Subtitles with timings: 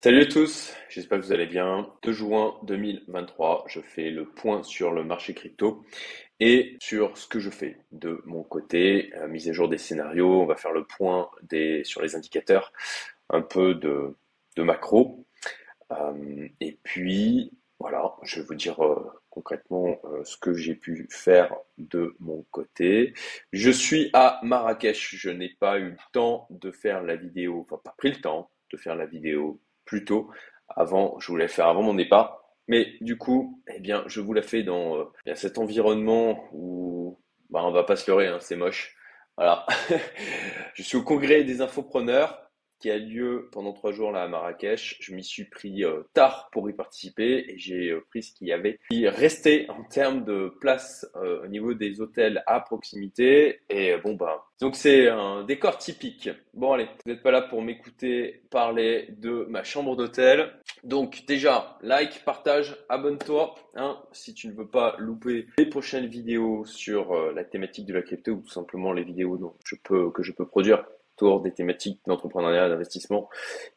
[0.00, 1.92] Salut à tous, j'espère que vous allez bien.
[2.04, 5.84] 2 juin 2023, je fais le point sur le marché crypto
[6.38, 10.40] et sur ce que je fais de mon côté, euh, mise à jour des scénarios,
[10.40, 12.72] on va faire le point des, sur les indicateurs,
[13.28, 14.14] un peu de,
[14.54, 15.26] de macro.
[15.90, 21.56] Euh, et puis, voilà, je vais vous dire euh, concrètement ce que j'ai pu faire
[21.76, 23.14] de mon côté.
[23.52, 27.80] Je suis à Marrakech, je n'ai pas eu le temps de faire la vidéo, enfin
[27.82, 30.30] pas pris le temps de faire la vidéo plus tôt.
[30.68, 32.44] Avant, je voulais faire avant mon départ.
[32.68, 37.60] Mais du coup, eh bien, je vous la fais dans euh, cet environnement où bah,
[37.64, 38.94] on va pas se leurrer, hein, c'est moche.
[39.38, 39.64] Voilà.
[40.74, 42.47] je suis au congrès des infopreneurs
[42.78, 44.98] qui a lieu pendant trois jours là à Marrakech.
[45.00, 48.48] Je m'y suis pris euh, tard pour y participer et j'ai euh, pris ce qu'il
[48.48, 53.60] y avait qui restait en termes de place euh, au niveau des hôtels à proximité.
[53.68, 56.30] Et bon bah donc c'est un décor typique.
[56.54, 60.52] Bon allez, vous n'êtes pas là pour m'écouter parler de ma chambre d'hôtel.
[60.82, 66.64] Donc déjà, like, partage, abonne-toi hein, si tu ne veux pas louper les prochaines vidéos
[66.64, 70.84] sur la thématique de la crypto ou tout simplement les vidéos que je peux produire
[71.42, 73.28] des thématiques d'entrepreneuriat, d'investissement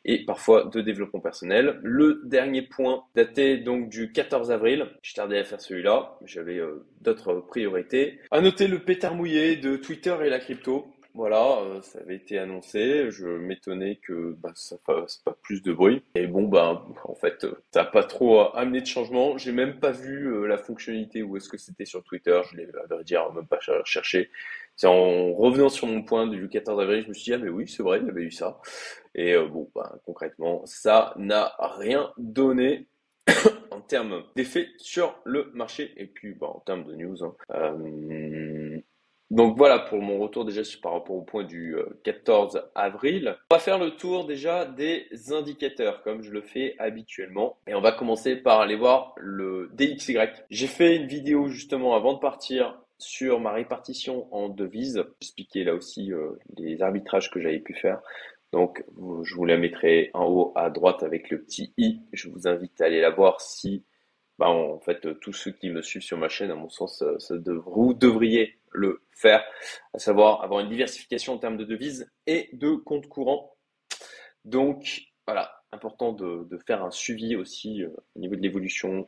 [0.06, 1.80] et parfois de développement personnel.
[1.84, 6.86] Le dernier point daté donc du 14 avril, je tardais à faire celui-là, j'avais euh,
[7.02, 8.20] d'autres priorités.
[8.32, 10.86] À noter le pétard mouillé de Twitter et la crypto.
[11.14, 13.12] Voilà, euh, ça avait été annoncé.
[13.12, 16.04] Je m'étonnais que bah, ça fasse pas plus de bruit.
[16.16, 19.38] Et bon, bah, en fait, ça n'a pas trop amené de changement.
[19.38, 22.40] J'ai même pas vu euh, la fonctionnalité où est-ce que c'était sur Twitter.
[22.52, 24.30] Je l'ai, à vrai dire, même pas cherché.
[24.76, 27.50] C'est en revenant sur mon point du 14 avril, je me suis dit, ah mais
[27.50, 28.60] oui, c'est vrai, il y avait eu ça.
[29.14, 32.88] Et euh, bon, bah, concrètement, ça n'a rien donné
[33.72, 37.24] en termes d'effet sur le marché et puis bah, en termes de news.
[37.24, 37.36] Hein.
[37.52, 38.80] Euh,
[39.32, 43.38] donc voilà pour mon retour déjà par rapport au point du 14 euh, avril.
[43.50, 47.58] On va faire le tour déjà des indicateurs comme je le fais habituellement.
[47.66, 50.18] Et on va commencer par aller voir le DXY.
[50.50, 55.02] J'ai fait une vidéo justement avant de partir sur ma répartition en devises.
[55.22, 58.02] J'expliquais là aussi euh, les arbitrages que j'avais pu faire.
[58.52, 58.84] Donc,
[59.24, 62.02] je vous la mettrai en haut à droite avec le petit i.
[62.12, 63.86] Je vous invite à aller la voir si,
[64.38, 67.18] bah, en fait, tous ceux qui me suivent sur ma chaîne, à mon sens, euh,
[67.66, 69.44] vous devriez le faire,
[69.94, 73.56] à savoir avoir une diversification en termes de devises et de comptes courants.
[74.46, 79.08] Donc, voilà, important de, faire un suivi aussi euh, au niveau de l'évolution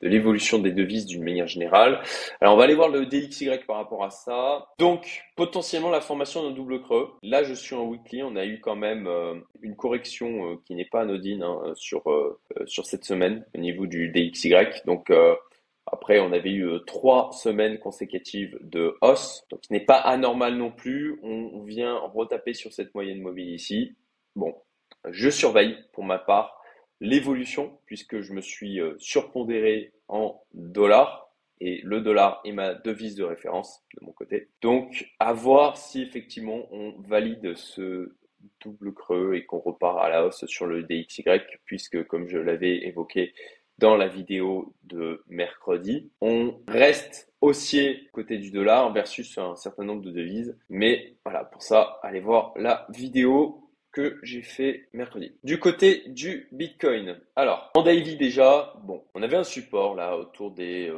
[0.00, 2.00] l'évolution des devises d'une manière générale.
[2.40, 4.68] Alors on va aller voir le DXY par rapport à ça.
[4.78, 7.10] Donc potentiellement la formation d'un double creux.
[7.22, 10.74] Là je suis en weekly, on a eu quand même euh, une correction euh, qui
[10.74, 14.54] n'est pas anodine hein, sur, euh, sur cette semaine au niveau du DXY.
[14.86, 15.12] Donc
[15.90, 20.70] après, on avait eu trois semaines consécutives de hausse, donc ce n'est pas anormal non
[20.70, 21.18] plus.
[21.22, 23.96] On vient retaper sur cette moyenne mobile ici.
[24.36, 24.54] Bon,
[25.10, 26.57] je surveille pour ma part
[27.00, 31.28] l'évolution, puisque je me suis euh, surpondéré en dollars,
[31.60, 34.48] et le dollar est ma devise de référence de mon côté.
[34.62, 38.14] Donc, à voir si effectivement on valide ce
[38.60, 41.24] double creux et qu'on repart à la hausse sur le DXY,
[41.64, 43.32] puisque comme je l'avais évoqué
[43.78, 50.02] dans la vidéo de mercredi, on reste haussier côté du dollar versus un certain nombre
[50.02, 50.56] de devises.
[50.68, 55.32] Mais voilà, pour ça, allez voir la vidéo que j'ai fait mercredi.
[55.44, 57.18] Du côté du Bitcoin.
[57.36, 60.92] Alors, en daily déjà, bon, on avait un support là autour des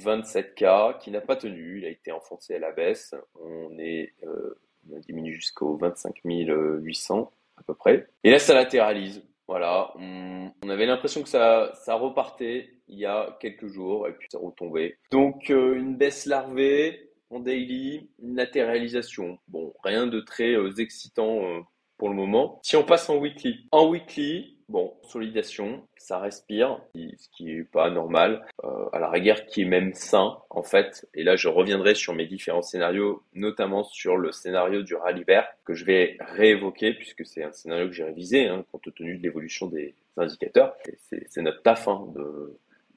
[0.00, 1.78] 27K euh, qui n'a pas tenu.
[1.78, 3.14] Il a été enfoncé à la baisse.
[3.40, 4.58] On est, euh,
[5.06, 8.08] diminué jusqu'aux 25 800 à peu près.
[8.24, 9.22] Et là, ça latéralise.
[9.48, 14.28] Voilà, on, avait l'impression que ça, ça repartait il y a quelques jours et puis
[14.30, 14.96] ça retombait.
[15.10, 19.38] Donc euh, une baisse larvée en daily, une latéralisation.
[19.48, 21.64] Bon, rien de très excitant
[22.08, 22.60] le moment.
[22.62, 27.90] Si on passe en weekly, en weekly, bon, consolidation, ça respire, ce qui est pas
[27.90, 31.06] normal, euh, à la rigueur qui est même sain en fait.
[31.14, 35.46] Et là, je reviendrai sur mes différents scénarios, notamment sur le scénario du rallye vert
[35.64, 39.22] que je vais réévoquer puisque c'est un scénario que j'ai révisé hein, compte tenu de
[39.22, 40.74] l'évolution des indicateurs.
[41.06, 42.06] C'est notre taf hein,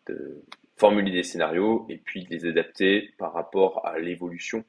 [0.07, 0.41] de
[0.77, 4.63] formuler des scénarios et puis de les adapter par rapport à l'évolution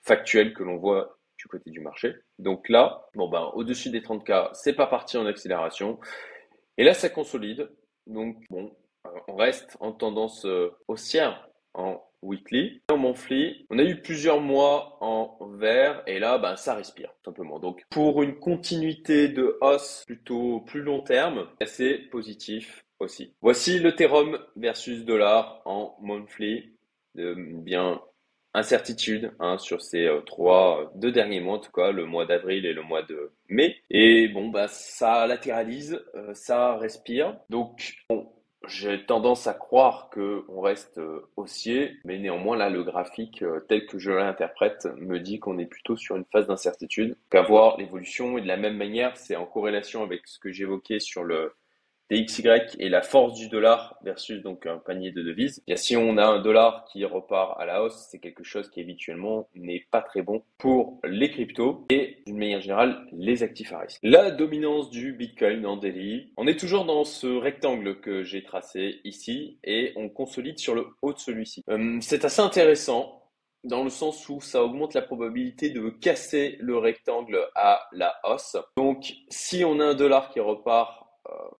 [0.00, 2.14] factuelle que l'on voit du côté du marché.
[2.42, 5.98] Donc là, bon ben, au-dessus des 30K, c'est pas parti en accélération.
[6.76, 7.70] Et là, ça consolide.
[8.06, 8.74] Donc bon,
[9.06, 12.82] euh, on reste en tendance euh, haussière en weekly.
[12.90, 17.58] En monthly, on a eu plusieurs mois en vert et là, ben, ça respire simplement.
[17.58, 23.34] Donc pour une continuité de hausse plutôt plus long terme, assez positif aussi.
[23.40, 26.72] Voici le Therum versus dollar en monthly.
[27.14, 28.00] De bien
[28.54, 32.66] incertitude hein, sur ces euh, trois, deux derniers mois en tout cas, le mois d'avril
[32.66, 33.76] et le mois de mai.
[33.90, 37.36] Et bon, bah ça latéralise, euh, ça respire.
[37.50, 37.94] Donc
[38.68, 43.86] j'ai tendance à croire que on reste euh, haussier, mais néanmoins là le graphique tel
[43.86, 47.16] que je l'interprète me dit qu'on est plutôt sur une phase d'incertitude.
[47.30, 51.00] Qu'à voir l'évolution et de la même manière, c'est en corrélation avec ce que j'évoquais
[51.00, 51.54] sur le
[52.12, 52.48] XY
[52.78, 55.62] et la force du dollar versus donc un panier de devises.
[55.66, 58.80] Et si on a un dollar qui repart à la hausse, c'est quelque chose qui
[58.80, 63.80] habituellement n'est pas très bon pour les cryptos et d'une manière générale les actifs à
[63.80, 63.98] risque.
[64.02, 66.32] La dominance du Bitcoin en daily.
[66.36, 70.86] On est toujours dans ce rectangle que j'ai tracé ici et on consolide sur le
[71.02, 71.62] haut de celui-ci.
[71.68, 73.22] Euh, c'est assez intéressant
[73.64, 78.56] dans le sens où ça augmente la probabilité de casser le rectangle à la hausse.
[78.76, 81.01] Donc, si on a un dollar qui repart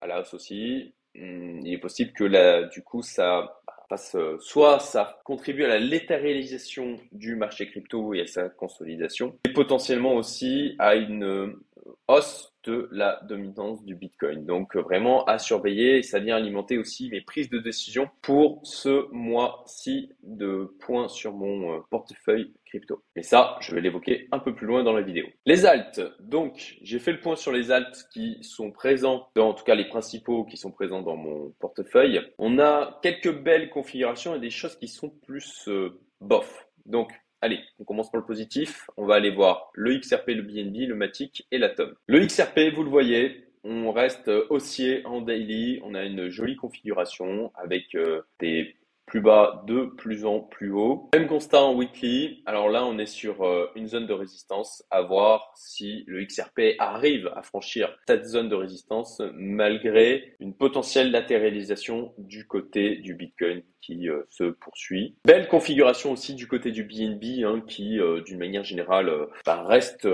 [0.01, 0.93] à la hausse aussi.
[1.15, 5.67] Hmm, il est possible que là, du coup, ça fasse euh, soit ça contribue à
[5.67, 11.65] la létalisation du marché crypto et à sa consolidation, et potentiellement aussi à une euh,
[12.07, 14.45] hausse de la dominance du Bitcoin.
[14.45, 19.11] Donc vraiment à surveiller et ça vient alimenter aussi mes prises de décision pour ce
[19.11, 23.03] mois-ci de points sur mon portefeuille crypto.
[23.15, 25.25] Mais ça, je vais l'évoquer un peu plus loin dans la vidéo.
[25.45, 26.01] Les alts.
[26.19, 29.87] Donc, j'ai fait le point sur les alts qui sont présents, en tout cas les
[29.87, 32.21] principaux qui sont présents dans mon portefeuille.
[32.37, 36.67] On a quelques belles configurations et des choses qui sont plus euh, bof.
[36.85, 37.11] Donc,
[37.43, 38.89] Allez, on commence par le positif.
[38.95, 41.93] On va aller voir le XRP, le BNB, le Matic et l'Atom.
[42.07, 45.81] Le XRP, vous le voyez, on reste haussier en daily.
[45.83, 48.77] On a une jolie configuration avec euh, des
[49.13, 51.11] plus bas de plus en plus haut.
[51.13, 52.41] Même constat en weekly.
[52.47, 54.83] Alors là, on est sur euh, une zone de résistance.
[54.89, 61.11] À voir si le XRP arrive à franchir cette zone de résistance malgré une potentielle
[61.11, 65.15] latéralisation du côté du Bitcoin qui euh, se poursuit.
[65.25, 70.07] Belle configuration aussi du côté du BNB hein, qui, euh, d'une manière générale, bah, reste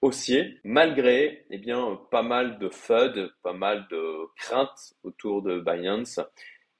[0.00, 6.20] haussier, malgré eh bien, pas mal de FUD, pas mal de craintes autour de Binance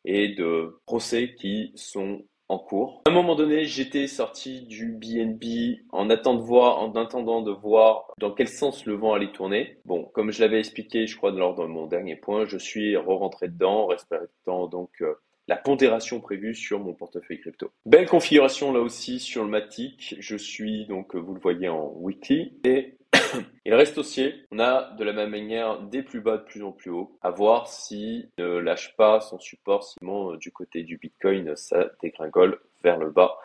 [0.04, 3.02] et de procès qui sont en cours.
[3.06, 7.50] À un moment donné, j'étais sorti du BNB en attendant de voir, en attendant de
[7.50, 9.78] voir dans quel sens le vent allait tourner.
[9.84, 13.48] Bon, comme je l'avais expliqué, je crois, lors de mon dernier point, je suis re-rentré
[13.48, 15.14] dedans, respectant donc euh,
[15.48, 17.70] la pondération prévue sur mon portefeuille crypto.
[17.86, 20.16] Belle configuration là aussi sur le Matic.
[20.18, 22.96] Je suis donc, vous le voyez en weekly et
[23.64, 24.46] il reste haussier.
[24.50, 27.18] On a de la même manière des plus bas de plus en plus haut.
[27.22, 31.86] À voir s'il ne lâche pas son support, sinon euh, du côté du Bitcoin, ça
[32.02, 33.36] dégringole vers le bas.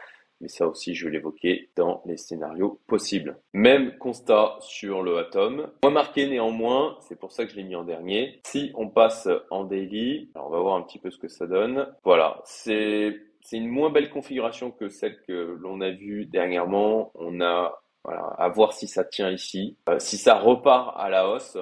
[0.42, 3.38] Mais ça aussi, je l'évoquer dans les scénarios possibles.
[3.54, 5.70] Même constat sur le Atom.
[5.84, 8.40] Moins marqué néanmoins, c'est pour ça que je l'ai mis en dernier.
[8.46, 11.46] Si on passe en daily, alors on va voir un petit peu ce que ça
[11.46, 11.88] donne.
[12.06, 17.12] Voilà, c'est c'est une moins belle configuration que celle que l'on a vue dernièrement.
[17.16, 19.78] On a voilà, à voir si ça tient ici.
[19.90, 21.58] Euh, si ça repart à la hausse,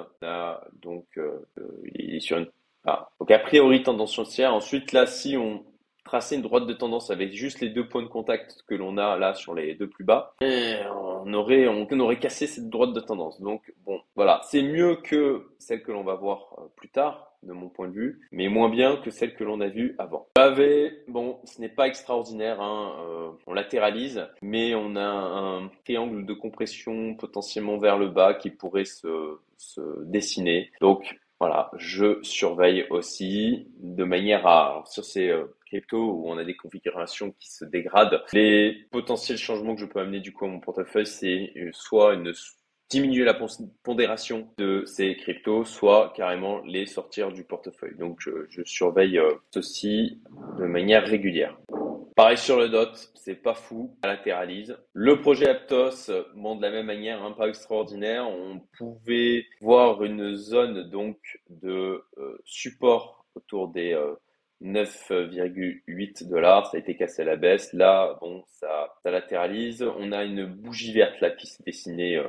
[0.80, 1.46] donc euh,
[1.94, 2.46] il est sur une.
[2.84, 4.54] Ah, donc a priori tendance haussière.
[4.54, 5.64] Ensuite là, si on
[6.08, 9.18] traçait une droite de tendance avec juste les deux points de contact que l'on a
[9.18, 13.40] là sur les deux plus bas, on aurait on, aurait cassé cette droite de tendance.
[13.40, 17.52] Donc bon, voilà, c'est mieux que celle que l'on va voir euh, plus tard de
[17.52, 20.28] mon point de vue, mais moins bien que celle que l'on a vue avant.
[20.34, 26.26] Pavé, bon, ce n'est pas extraordinaire, hein, euh, on latéralise, mais on a un triangle
[26.26, 30.70] de compression potentiellement vers le bas qui pourrait se, se dessiner.
[30.80, 36.44] Donc voilà, je surveille aussi de manière à, sur ces euh, cryptos où on a
[36.44, 40.48] des configurations qui se dégradent, les potentiels changements que je peux amener du coup à
[40.48, 42.32] mon portefeuille, c'est euh, soit une
[42.90, 43.36] diminuer la
[43.82, 47.96] pondération de ces cryptos, soit carrément les sortir du portefeuille.
[47.98, 50.20] Donc je, surveille euh, ceci
[50.58, 51.58] de manière régulière.
[52.16, 54.76] Pareil sur le DOT, c'est pas fou, ça latéralise.
[54.92, 58.28] Le projet Aptos, bon, de la même manière, hein, pas extraordinaire.
[58.28, 61.16] On pouvait voir une zone donc
[61.48, 63.96] de euh, support autour des
[64.62, 66.66] 9,8 euh, dollars.
[66.70, 67.72] Ça a été cassé à la baisse.
[67.72, 69.84] Là, bon, ça, ça latéralise.
[69.98, 72.20] On a une bougie verte là qui s'est dessinée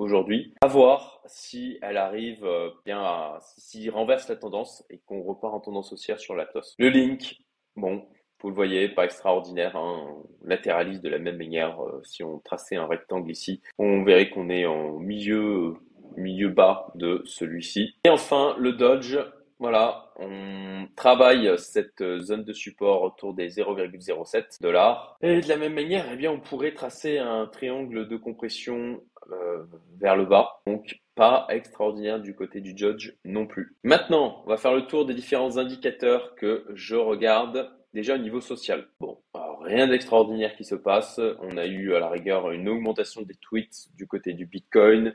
[0.00, 0.54] aujourd'hui.
[0.60, 5.54] À voir si elle arrive euh, bien à, s'il renverse la tendance et qu'on repart
[5.54, 6.74] en tendance haussière sur la TOS.
[6.78, 7.36] Le link,
[7.76, 8.04] bon,
[8.42, 11.80] vous le voyez, pas extraordinaire, hein, on latéralise de la même manière.
[11.82, 15.76] Euh, si on traçait un rectangle ici, on verrait qu'on est en milieu,
[16.16, 17.94] milieu bas de celui-ci.
[18.04, 19.18] Et enfin, le Dodge,
[19.58, 25.18] voilà, on travaille cette zone de support autour des 0,07 dollars.
[25.20, 29.02] Et de la même manière, eh bien, on pourrait tracer un triangle de compression
[29.32, 29.64] euh,
[29.98, 30.60] vers le bas.
[30.66, 33.76] Donc pas extraordinaire du côté du Judge non plus.
[33.84, 38.40] Maintenant, on va faire le tour des différents indicateurs que je regarde déjà au niveau
[38.40, 38.86] social.
[39.00, 39.18] Bon,
[39.60, 41.20] rien d'extraordinaire qui se passe.
[41.40, 45.12] On a eu à la rigueur une augmentation des tweets du côté du Bitcoin.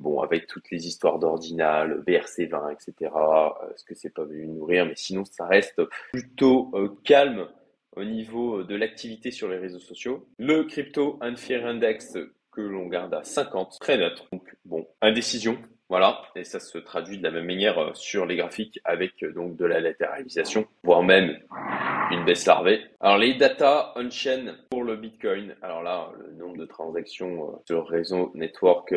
[0.00, 3.12] Bon, avec toutes les histoires d'ordinal, BRC20, etc.
[3.72, 5.80] Est-ce que c'est pas venu nourrir Mais sinon, ça reste
[6.12, 6.72] plutôt
[7.04, 7.48] calme
[7.96, 10.28] au niveau de l'activité sur les réseaux sociaux.
[10.38, 12.18] Le Crypto and Fear Index
[12.56, 14.24] que l'on garde à 50, très neutre.
[14.32, 15.58] Donc bon, indécision,
[15.88, 19.32] voilà, et ça se traduit de la même manière euh, sur les graphiques avec euh,
[19.32, 21.38] donc de la latéralisation, voire même
[22.10, 22.80] une baisse larvée.
[22.98, 27.86] Alors les data on-chain pour le Bitcoin, alors là, le nombre de transactions euh, sur
[27.86, 28.92] réseau network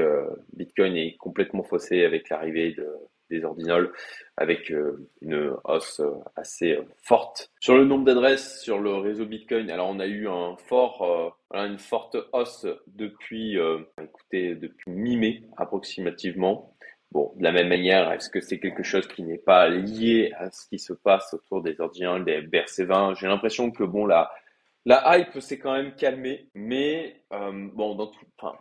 [0.53, 2.87] Bitcoin est complètement faussé avec l'arrivée de
[3.29, 3.91] des ordinals
[4.39, 7.51] avec euh, une hausse euh, assez euh, forte.
[7.59, 12.65] Sur le nombre d'adresses sur le réseau Bitcoin, alors on a eu une forte hausse
[12.87, 13.57] depuis,
[14.01, 16.73] écoutez, depuis mi-mai approximativement.
[17.11, 20.51] Bon, de la même manière, est-ce que c'est quelque chose qui n'est pas lié à
[20.51, 24.31] ce qui se passe autour des ordinals, des BRC20 J'ai l'impression que bon, la,
[24.85, 27.23] hype s'est quand même calmée, mais
[27.73, 28.11] bon,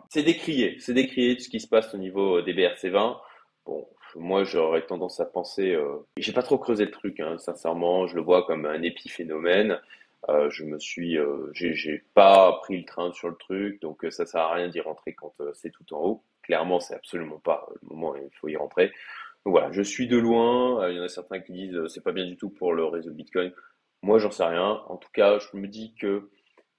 [0.09, 3.17] c'est décrié, c'est décrié de ce qui se passe au niveau des BRC20.
[3.65, 8.07] Bon, moi j'aurais tendance à penser, euh, j'ai pas trop creusé le truc, hein, sincèrement,
[8.07, 9.79] je le vois comme un épiphénomène.
[10.27, 14.25] Euh, je me suis, euh, j'ai pas pris le train sur le truc, donc ça
[14.25, 16.23] sert à rien d'y rentrer quand c'est tout en haut.
[16.43, 18.87] Clairement, c'est absolument pas le moment, il faut y rentrer.
[19.45, 20.89] Donc voilà, je suis de loin.
[20.89, 23.11] Il y en a certains qui disent c'est pas bien du tout pour le réseau
[23.11, 23.53] Bitcoin.
[24.01, 24.81] Moi, j'en sais rien.
[24.87, 26.29] En tout cas, je me dis que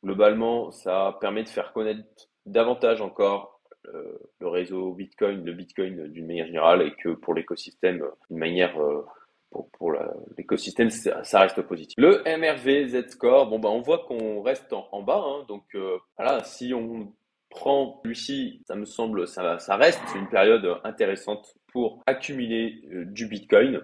[0.04, 6.26] globalement, ça permet de faire connaître davantage encore euh, le réseau Bitcoin, le Bitcoin d'une
[6.26, 9.06] manière générale, et que pour l'écosystème, d'une manière euh,
[9.50, 9.92] pour,
[10.37, 11.94] l'écosystème, ça reste positif.
[11.99, 15.22] Le MRV Z-Score, bon, bah, on voit qu'on reste en, bas.
[15.25, 17.12] Hein, donc euh, voilà, si on
[17.49, 23.80] prend celui-ci, ça me semble, ça, ça reste une période intéressante pour accumuler du Bitcoin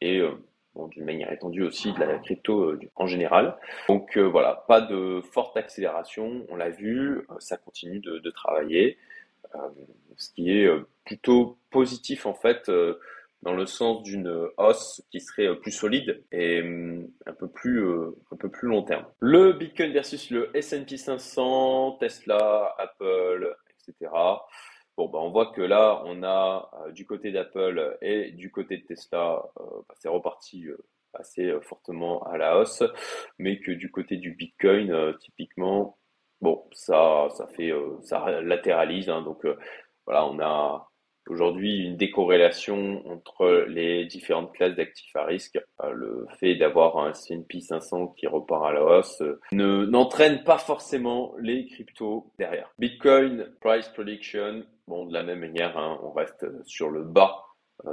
[0.00, 0.22] et
[0.88, 3.56] d'une manière étendue aussi de la crypto en général.
[3.88, 8.96] Donc voilà, pas de forte accélération, on l'a vu, ça continue de travailler.
[9.54, 9.68] Euh,
[10.16, 13.00] ce qui est euh, plutôt positif en fait euh,
[13.42, 16.62] dans le sens d'une hausse qui serait plus solide et
[17.26, 17.82] un peu plus
[18.30, 19.06] un peu plus long terme.
[19.18, 24.12] Le Bitcoin versus le S&P 500, Tesla, Apple, etc.
[24.98, 28.84] Bon, bah, on voit que là, on a du côté d'Apple et du côté de
[28.84, 30.66] Tesla, bah, c'est reparti
[31.14, 32.82] assez fortement à la hausse,
[33.38, 35.96] mais que du côté du Bitcoin, typiquement,
[36.40, 39.08] Bon, ça, ça fait, euh, ça latéralise.
[39.08, 39.56] Hein, donc euh,
[40.06, 40.88] voilà, on a
[41.28, 45.58] aujourd'hui une décorrélation entre les différentes classes d'actifs à risque.
[45.84, 50.58] Euh, le fait d'avoir un S&P 500 qui repart à la hausse ne n'entraîne pas
[50.58, 52.72] forcément les cryptos derrière.
[52.78, 57.44] Bitcoin price prediction, bon de la même manière, hein, on reste sur le bas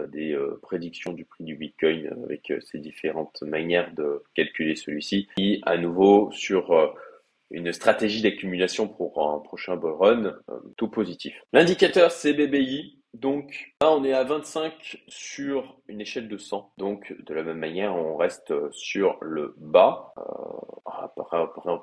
[0.09, 5.29] des prédictions du prix du Bitcoin avec ces différentes manières de calculer celui-ci.
[5.37, 6.93] Et à nouveau sur
[7.51, 11.41] une stratégie d'accumulation pour un prochain bull run, euh, tout positif.
[11.53, 12.95] L'indicateur c'est BBI.
[13.13, 16.73] Donc là, on est à 25 sur une échelle de 100.
[16.77, 20.13] Donc de la même manière, on reste sur le bas.
[20.19, 20.23] Euh,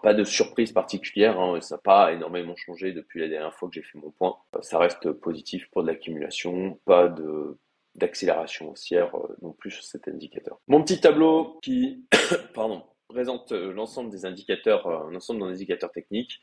[0.03, 3.75] pas de surprise particulière, hein, ça n'a pas énormément changé depuis la dernière fois que
[3.75, 4.37] j'ai fait mon point.
[4.57, 7.59] Euh, ça reste positif pour de l'accumulation, pas de
[7.95, 10.59] d'accélération haussière euh, non plus sur cet indicateur.
[10.67, 12.05] Mon petit tableau qui,
[12.55, 16.41] pardon, présente euh, l'ensemble des indicateurs, euh, l'ensemble des indicateurs techniques.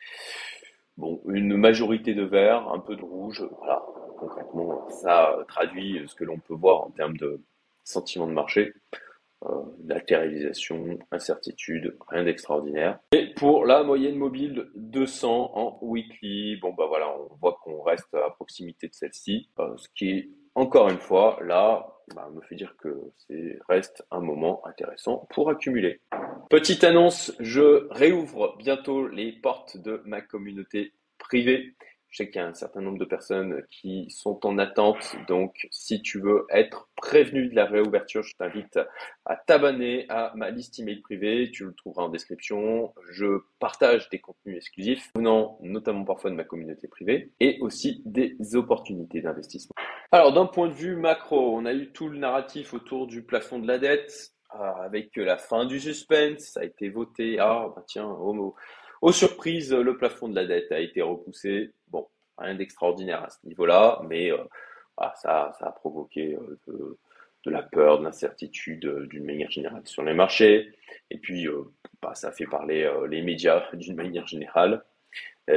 [0.97, 3.83] Bon, une majorité de vert, un peu de rouge, voilà.
[4.19, 7.41] Concrètement, ça traduit ce que l'on peut voir en termes de
[7.83, 8.73] sentiment de marché.
[9.49, 12.99] Euh, latéralisation, incertitude, rien d'extraordinaire.
[13.11, 18.13] Et pour la moyenne mobile 200 en weekly, bon bah voilà, on voit qu'on reste
[18.13, 22.75] à proximité de celle-ci, euh, ce qui encore une fois là bah, me fait dire
[22.77, 26.01] que c'est reste un moment intéressant pour accumuler.
[26.51, 31.75] Petite annonce, je réouvre bientôt les portes de ma communauté privée.
[32.09, 35.65] Je sais qu'il y a un certain nombre de personnes qui sont en attente, donc
[35.71, 38.77] si tu veux être prévenu de la réouverture, je t'invite
[39.23, 42.93] à t'abonner à ma liste email privée, tu le trouveras en description.
[43.11, 48.35] Je partage des contenus exclusifs venant notamment parfois de ma communauté privée et aussi des
[48.55, 49.73] opportunités d'investissement.
[50.11, 53.57] Alors d'un point de vue macro, on a eu tout le narratif autour du plafond
[53.57, 57.37] de la dette euh, avec la fin du suspense, ça a été voté.
[57.39, 58.55] Ah bah tiens, homo.
[59.01, 61.71] Aux surprises, le plafond de la dette a été repoussé.
[61.87, 64.37] Bon, rien d'extraordinaire à ce niveau-là, mais euh,
[65.15, 66.97] ça, ça, a provoqué euh,
[67.45, 70.71] de, la peur, de l'incertitude euh, d'une manière générale sur les marchés.
[71.09, 71.47] Et puis,
[72.01, 74.83] bah, ça fait parler les médias d'une manière générale.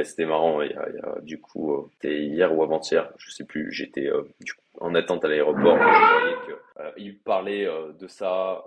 [0.03, 4.09] C'était marrant, il y, a, du coup, c'était hier ou avant-hier, je sais plus, j'étais
[4.79, 6.35] en attente à l'aéroport, voyais
[6.95, 7.67] qu'il parlait
[7.99, 8.63] de ça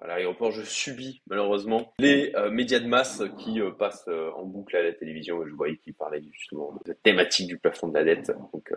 [0.00, 4.92] à l'aéroport, je subis malheureusement les médias de masse qui passent en boucle à la
[4.92, 5.44] télévision.
[5.46, 8.32] Je voyais qu'ils parlaient justement de la thématique du plafond de la dette.
[8.52, 8.72] Donc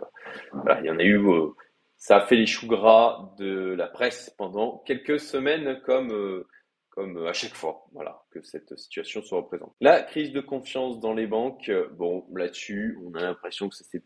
[0.52, 1.18] voilà, il y en a eu
[1.96, 6.46] ça a fait les choux gras de la presse pendant quelques semaines, comme, euh,
[6.96, 9.74] comme à chaque fois, voilà, que cette situation se représente.
[9.82, 13.84] La crise de confiance dans les banques, euh, bon, là-dessus, on a l'impression que ça
[13.84, 14.02] s'est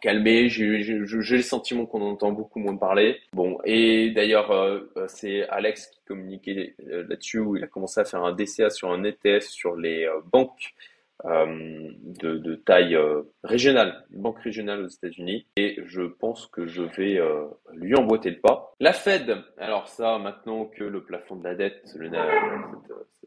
[0.00, 0.48] calmé.
[0.48, 3.18] J'ai le sentiment qu'on entend beaucoup moins parler.
[3.34, 8.24] Bon, et d'ailleurs, euh, c'est Alex qui communiquait là-dessus, où il a commencé à faire
[8.24, 10.95] un DCA sur un ETF sur les banques euh,
[11.26, 16.82] de, de, taille euh, régionale, une banque régionale aux États-Unis, et je pense que je
[16.82, 18.72] vais euh, lui emboîter le pas.
[18.80, 22.10] La Fed, alors ça, maintenant que le plafond de la dette, le,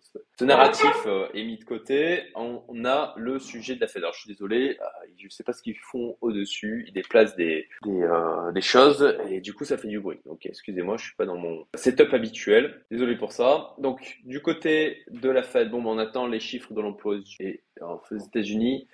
[0.02, 4.02] ce narratif est mis de côté, on, a le sujet de la Fed.
[4.02, 4.78] Alors je suis désolé,
[5.18, 8.08] je ne sais pas ce qu'ils font au-dessus, ils déplacent des, des,
[8.54, 10.20] des, choses, et du coup ça fait du bruit.
[10.26, 13.76] Donc excusez-moi, je suis pas dans mon setup habituel, désolé pour ça.
[13.78, 17.18] Donc du côté de la Fed, bon, ben, on attend les chiffres de l'emploi
[17.82, 18.88] aux États-Unis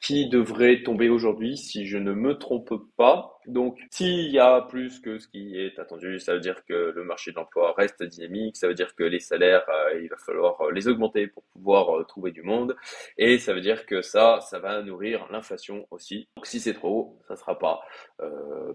[0.00, 3.38] qui devrait tomber aujourd'hui si je ne me trompe pas.
[3.46, 7.04] Donc s'il y a plus que ce qui est attendu, ça veut dire que le
[7.04, 10.60] marché de l'emploi reste dynamique, ça veut dire que les salaires, euh, il va falloir
[10.62, 12.76] euh, les augmenter pour pouvoir euh, trouver du monde,
[13.18, 16.28] et ça veut dire que ça, ça va nourrir l'inflation aussi.
[16.36, 17.80] Donc si c'est trop haut, ça ne sera pas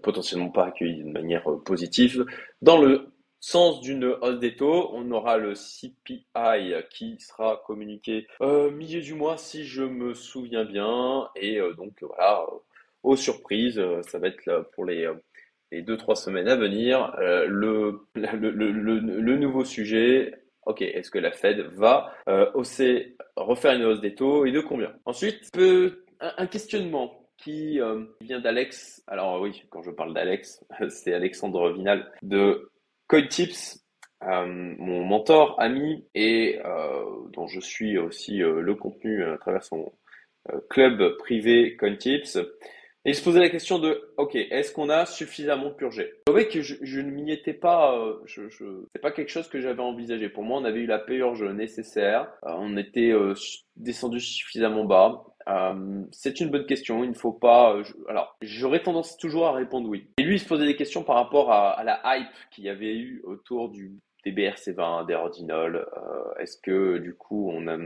[0.01, 2.25] potentiellement pas accueilli de manière positive
[2.61, 3.14] dans le
[3.45, 9.13] sens d'une hausse des taux, on aura le CPI qui sera communiqué euh, milieu du
[9.13, 11.29] mois si je me souviens bien.
[11.35, 12.57] Et euh, donc voilà, euh,
[13.03, 15.07] aux surprises, ça va être pour les,
[15.71, 20.33] les deux trois semaines à venir le, le, le, nouveau sujet.
[20.65, 22.11] Ok, est-ce que la Fed va
[22.55, 24.91] hausser, refaire une hausse des taux et de combien?
[25.05, 25.51] Ensuite,
[26.19, 27.79] un, questionnement qui
[28.21, 29.03] vient d'Alex.
[29.05, 32.71] Alors oui, quand je parle d'Alex, c'est Alexandre Vinal de
[33.07, 33.85] CoinTips,
[34.23, 39.63] euh, mon mentor, ami, et euh, dont je suis aussi euh, le contenu à travers
[39.63, 39.91] son
[40.69, 42.37] club privé CoinTips.
[43.03, 46.13] Il se posait la question de, ok, est-ce qu'on a suffisamment purgé?
[46.27, 49.81] Voyez que je, ne m'y étais pas, je, je c'est pas quelque chose que j'avais
[49.81, 50.29] envisagé.
[50.29, 53.11] Pour moi, on avait eu la purge nécessaire, on était
[53.75, 55.23] descendu suffisamment bas.
[55.47, 57.03] Euh, c'est une bonne question.
[57.03, 57.75] Il ne faut pas.
[58.07, 60.09] alors, j'aurais tendance toujours à répondre oui.
[60.17, 62.95] Et lui, il se posait des questions par rapport à, la hype qu'il y avait
[62.95, 65.75] eu autour du des BRC20, des Ordinol.
[65.75, 67.77] Euh, est-ce que du coup, on a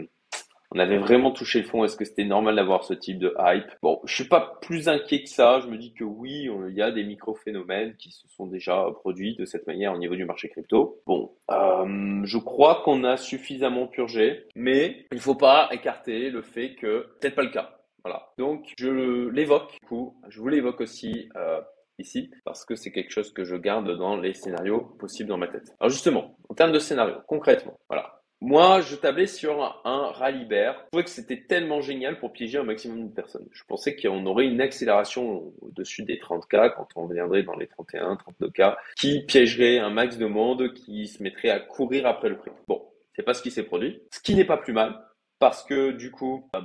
[0.72, 1.84] on avait vraiment touché le fond.
[1.84, 3.70] Est-ce que c'était normal d'avoir ce type de hype?
[3.82, 5.60] Bon, je suis pas plus inquiet que ça.
[5.62, 9.36] Je me dis que oui, il y a des micro-phénomènes qui se sont déjà produits
[9.36, 11.02] de cette manière au niveau du marché crypto.
[11.06, 16.76] Bon, euh, je crois qu'on a suffisamment purgé, mais il faut pas écarter le fait
[16.76, 17.78] que peut-être pas le cas.
[18.04, 18.30] Voilà.
[18.38, 19.74] Donc, je l'évoque.
[19.82, 21.30] Du coup, je vous l'évoque aussi.
[21.36, 21.62] Euh,
[22.00, 25.48] ici parce que c'est quelque chose que je garde dans les scénarios possibles dans ma
[25.48, 25.76] tête.
[25.80, 30.76] Alors justement, en termes de scénario, concrètement, voilà, moi, je tablais sur un rallye bear.
[30.86, 33.48] Je trouvais que c'était tellement génial pour piéger un maximum de personnes.
[33.52, 38.18] Je pensais qu'on aurait une accélération au-dessus des 30K quand on viendrait dans les 31,
[38.40, 42.52] 32K, qui piégerait un max de monde qui se mettrait à courir après le prix.
[42.68, 42.82] Bon,
[43.14, 44.02] c'est pas ce qui s'est produit.
[44.12, 44.98] Ce qui n'est pas plus mal,
[45.40, 46.62] parce que du coup, bah,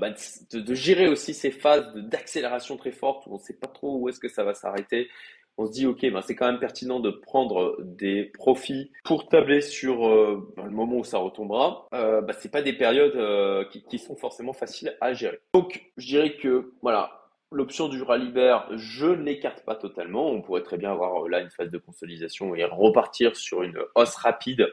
[0.52, 3.98] de, de, gérer aussi ces phases d'accélération très fortes où on ne sait pas trop
[3.98, 5.08] où est-ce que ça va s'arrêter
[5.56, 9.60] on se dit ok, ben c'est quand même pertinent de prendre des profits pour tabler
[9.60, 11.86] sur euh, ben, le moment où ça retombera.
[11.94, 15.38] Euh, ben, c'est pas des périodes euh, qui, sont forcément faciles à gérer.
[15.52, 17.20] Donc je dirais que voilà.
[17.52, 20.28] L'option du rallye bear, je ne l'écarte pas totalement.
[20.28, 23.78] On pourrait très bien avoir euh, là une phase de consolidation et repartir sur une
[23.94, 24.66] hausse rapide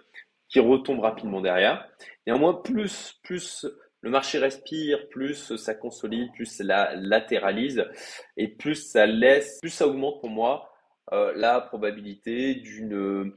[0.50, 1.88] qui retombe rapidement derrière.
[2.26, 3.68] Néanmoins, plus, plus
[4.02, 7.86] le marché respire, plus ça consolide, plus ça latéralise
[8.36, 10.71] et plus ça laisse, plus ça augmente pour moi
[11.14, 13.34] euh, la probabilité d'une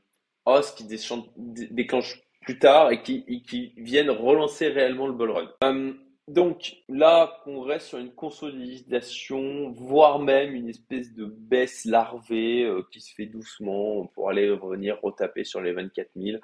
[0.47, 5.49] hausse qui déclenche plus tard et qui, qui vienne relancer réellement le bull run.
[5.65, 5.93] Euh,
[6.29, 12.83] donc là, on reste sur une consolidation, voire même une espèce de baisse larvée euh,
[12.93, 16.39] qui se fait doucement pour aller revenir retaper sur les 24 000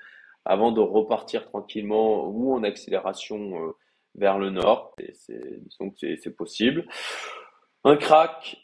[0.44, 3.74] avant de repartir tranquillement ou en accélération
[4.14, 4.96] vers le nord.
[5.78, 6.86] Donc c'est possible.
[7.84, 8.56] Un crack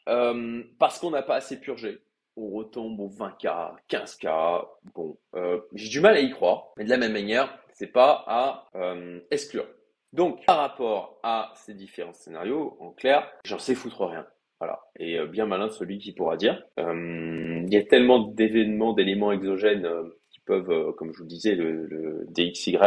[0.78, 2.00] parce qu'on n'a pas assez purgé
[2.36, 4.66] on retombe aux 20K, 15K.
[4.94, 8.24] Bon, euh, j'ai du mal à y croire, mais de la même manière, c'est pas
[8.26, 9.66] à euh, exclure.
[10.12, 14.26] Donc, par rapport à ces différents scénarios, en clair, j'en sais foutre rien.
[14.60, 14.80] Voilà.
[14.98, 16.62] Et euh, bien malin celui qui pourra dire.
[16.78, 19.88] Il y a tellement d'événements, d'éléments exogènes
[20.30, 22.78] qui peuvent, comme je vous disais, le, DXY,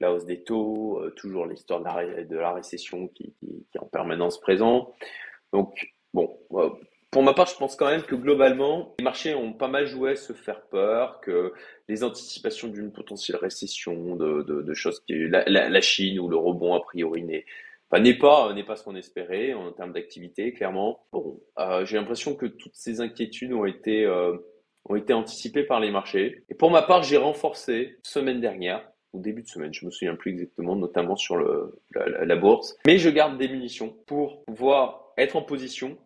[0.00, 4.92] la hausse des taux, toujours l'histoire de la, récession qui, qui, est en permanence présent.
[5.52, 6.36] Donc, bon,
[7.12, 10.12] pour ma part, je pense quand même que globalement, les marchés ont pas mal joué
[10.12, 11.52] à se faire peur, que
[11.86, 16.74] les anticipations d'une potentielle récession, de, choses qui la, la, la, Chine ou le rebond
[16.74, 17.44] a priori n'est
[17.90, 21.04] pas ce qu'on espérait en termes d'activité, clairement.
[21.12, 24.34] Bon, euh, j'ai l'impression que toutes ces inquiétudes ont été euh,
[24.86, 26.42] ont été anticipées par les marchés.
[26.48, 30.14] Et pour ma part, j'ai renforcé semaine dernière au début de semaine, je me souviens
[30.14, 32.78] plus exactement, notamment sur la, la bourse.
[32.86, 35.98] Mais je garde des munitions pour pouvoir être en position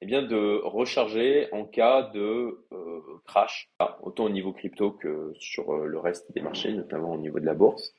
[0.00, 3.70] eh bien, de recharger en cas de euh, crash,
[4.02, 7.46] autant au niveau crypto que sur euh, le reste des marchés, notamment au niveau de
[7.46, 7.94] la bourse.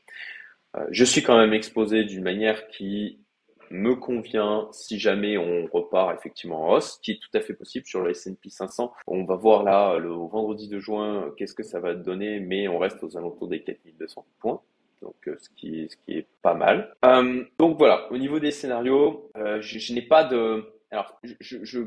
[0.75, 3.19] Euh, je suis quand même exposé d'une manière qui
[3.71, 7.85] me convient si jamais on repart effectivement en hausse, qui est tout à fait possible
[7.87, 8.93] sur le S&P 500.
[9.07, 12.77] On va voir là le vendredi de juin qu'est-ce que ça va donner, mais on
[12.77, 14.61] reste aux alentours des 4200 points.
[15.01, 16.95] Donc, ce qui, ce est pas mal.
[17.59, 21.79] donc voilà, au niveau des scénarios, je n'ai pas de, alors, je,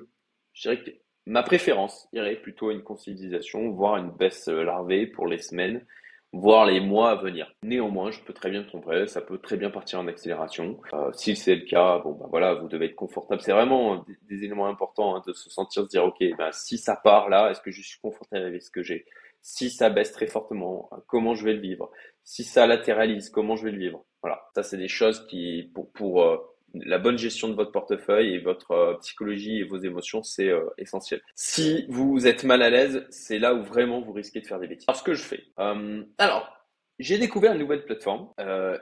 [0.60, 0.90] dirais que
[1.26, 5.86] ma préférence irait plutôt à une consolidation, voire une baisse euh, larvée pour les semaines,
[6.32, 7.52] voire les mois à venir.
[7.62, 10.80] Néanmoins, je peux très bien me tromper, ça peut très bien partir en accélération.
[10.92, 13.40] Euh, si c'est le cas, bon bah voilà, vous devez être confortable.
[13.40, 16.96] C'est vraiment des, éléments importants hein, de se sentir, se dire ok, bah, si ça
[16.96, 19.06] part là, est-ce que je suis confortable avec ce que j'ai?
[19.40, 21.90] Si ça baisse très fortement, comment je vais le vivre?
[22.24, 24.04] Si ça latéralise, comment je vais le vivre?
[24.22, 26.36] Voilà, ça c'est des choses qui pour pour euh,
[26.74, 30.68] la bonne gestion de votre portefeuille et votre euh, psychologie et vos émotions, c'est euh,
[30.78, 31.20] essentiel.
[31.34, 34.68] Si vous êtes mal à l'aise, c'est là où vraiment vous risquez de faire des
[34.68, 34.86] bêtises.
[34.88, 35.44] Alors, ce que je fais.
[35.58, 36.52] Euh, alors,
[36.98, 38.28] j'ai découvert une nouvelle plateforme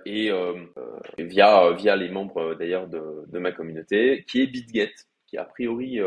[0.06, 0.30] et
[1.18, 4.94] via via les membres d'ailleurs de, ma communauté, qui est BitGet,
[5.26, 6.00] qui a priori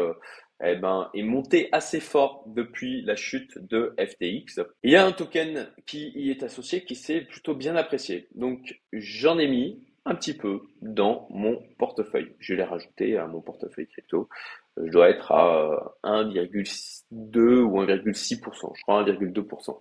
[0.63, 4.59] eh ben, est monté assez fort depuis la chute de FTX.
[4.81, 8.27] Il y a un token qui y est associé qui s'est plutôt bien apprécié.
[8.33, 12.33] Donc j'en ai mis un petit peu dans mon portefeuille.
[12.39, 14.29] Je l'ai rajouté à mon portefeuille crypto.
[14.77, 19.79] Euh, je dois être à 1,2 ou 1,6%, je crois 1,2%.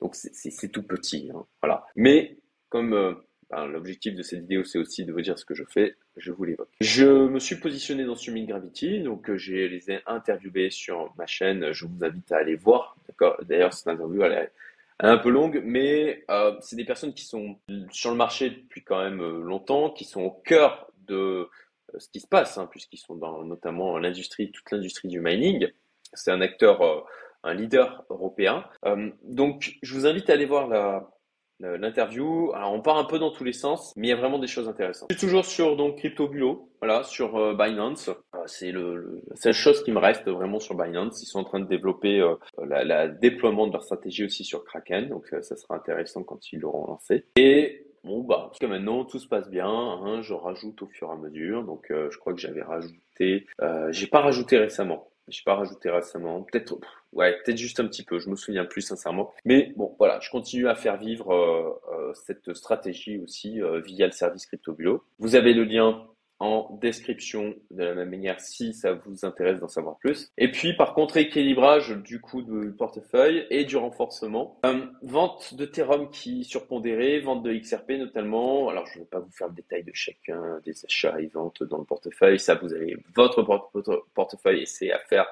[0.00, 1.84] Donc c'est tout petit, hein, voilà.
[1.94, 2.38] Mais
[2.70, 3.12] comme euh,
[3.50, 6.32] ben, l'objectif de cette vidéo c'est aussi de vous dire ce que je fais, je
[6.32, 6.70] vous l'évoque.
[6.80, 11.26] Je me suis positionné dans Summit Gravity, donc euh, j'ai les ai interviewés sur ma
[11.26, 11.72] chaîne.
[11.72, 12.96] Je vous invite à aller voir.
[13.08, 13.36] D'accord.
[13.44, 14.52] D'ailleurs cette interview elle est
[15.08, 17.58] un peu longue, mais euh, c'est des personnes qui sont
[17.90, 21.48] sur le marché depuis quand même euh, longtemps, qui sont au cœur de
[21.94, 25.68] euh, ce qui se passe, hein, puisqu'ils sont dans notamment l'industrie, toute l'industrie du mining.
[26.12, 27.06] C'est un acteur,
[27.44, 28.64] un leader européen.
[29.22, 31.08] donc, je vous invite à aller voir la,
[31.60, 32.52] l'interview.
[32.54, 34.46] Alors on part un peu dans tous les sens, mais il y a vraiment des
[34.46, 35.08] choses intéressantes.
[35.10, 38.08] Je suis toujours sur donc Crypto Bulo, voilà, sur euh, Binance.
[38.08, 41.22] Euh, c'est le, la seule chose qui me reste vraiment sur Binance.
[41.22, 42.34] Ils sont en train de développer euh,
[42.66, 46.86] la, déploiement de leur stratégie aussi sur Kraken, donc ça sera intéressant quand ils l'auront
[46.86, 47.24] lancé.
[47.36, 51.08] Et Bon bah, parce que maintenant tout se passe bien, hein, je rajoute au fur
[51.08, 51.64] et à mesure.
[51.64, 55.09] Donc je crois que j'avais rajouté, euh, j'ai pas rajouté récemment.
[55.30, 56.42] J'ai pas rajouté récemment.
[56.42, 56.78] Peut-être,
[57.12, 58.18] ouais, peut-être juste un petit peu.
[58.18, 59.32] Je me souviens plus sincèrement.
[59.44, 64.06] Mais bon, voilà, je continue à faire vivre euh, euh, cette stratégie aussi euh, via
[64.06, 65.04] le service CryptoBulo.
[65.18, 66.06] Vous avez le lien
[66.40, 70.32] en description de la même manière si ça vous intéresse d'en savoir plus.
[70.38, 74.58] Et puis par contre équilibrage du coup du portefeuille et du renforcement.
[74.64, 78.68] Euh, vente de Therum qui surpondéré, vente de XRP notamment.
[78.70, 81.62] Alors je ne vais pas vous faire le détail de chacun des achats et ventes
[81.62, 82.38] dans le portefeuille.
[82.38, 83.46] Ça vous avez votre
[84.14, 85.26] portefeuille et c'est à faire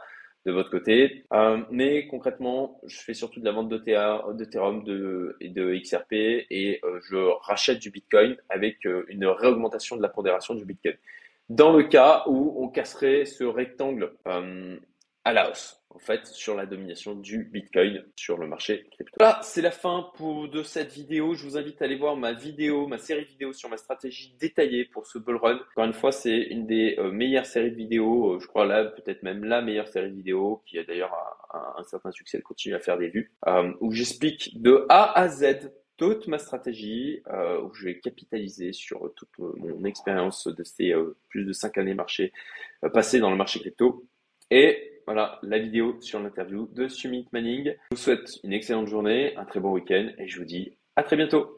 [0.46, 1.24] de votre côté.
[1.32, 6.80] Euh, mais concrètement, je fais surtout de la vente d'Ethereum de, et de XRP et
[6.84, 10.94] euh, je rachète du Bitcoin avec euh, une réaugmentation de la pondération du Bitcoin.
[11.48, 14.12] Dans le cas où on casserait ce rectangle
[15.28, 19.14] à la hausse en fait, sur la domination du Bitcoin sur le marché crypto.
[19.18, 21.34] Voilà, c'est la fin pour, de cette vidéo.
[21.34, 24.84] Je vous invite à aller voir ma vidéo, ma série vidéo sur ma stratégie détaillée
[24.84, 25.56] pour ce bull run.
[25.56, 28.84] Encore une fois, c'est une des euh, meilleures séries de vidéos, euh, je crois là,
[28.84, 31.12] peut-être même la meilleure série de vidéos, qui a d'ailleurs
[31.52, 35.28] un, certain succès, elle continue à faire des vues, euh, où j'explique de A à
[35.28, 40.94] Z toute ma stratégie, euh, où je vais capitaliser sur toute mon expérience de ces
[41.28, 42.32] plus de 5 années marché
[42.92, 44.04] passées dans le marché crypto.
[44.50, 47.72] Et voilà la vidéo sur l'interview de Sumit Manning.
[47.90, 51.02] Je vous souhaite une excellente journée, un très bon week-end et je vous dis à
[51.02, 51.56] très bientôt.